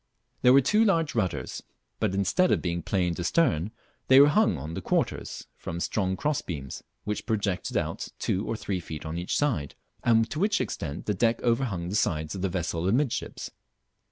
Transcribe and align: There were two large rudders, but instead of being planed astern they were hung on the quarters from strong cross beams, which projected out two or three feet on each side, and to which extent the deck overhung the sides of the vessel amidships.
There 0.41 0.51
were 0.53 0.61
two 0.61 0.83
large 0.83 1.13
rudders, 1.13 1.61
but 1.99 2.15
instead 2.15 2.51
of 2.51 2.59
being 2.59 2.81
planed 2.81 3.19
astern 3.19 3.69
they 4.07 4.19
were 4.19 4.29
hung 4.29 4.57
on 4.57 4.73
the 4.73 4.81
quarters 4.81 5.45
from 5.55 5.79
strong 5.79 6.17
cross 6.17 6.41
beams, 6.41 6.81
which 7.03 7.27
projected 7.27 7.77
out 7.77 8.07
two 8.17 8.43
or 8.47 8.57
three 8.57 8.79
feet 8.79 9.05
on 9.05 9.19
each 9.19 9.37
side, 9.37 9.75
and 10.03 10.27
to 10.31 10.39
which 10.39 10.59
extent 10.59 11.05
the 11.05 11.13
deck 11.13 11.39
overhung 11.43 11.89
the 11.89 11.95
sides 11.95 12.33
of 12.33 12.41
the 12.41 12.49
vessel 12.49 12.87
amidships. 12.87 13.51